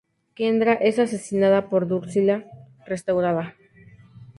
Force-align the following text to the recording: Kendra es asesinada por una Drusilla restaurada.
Kendra 0.33 0.73
es 0.73 0.97
asesinada 0.97 1.69
por 1.69 1.83
una 1.83 1.93
Drusilla 1.97 2.43
restaurada. 2.87 3.53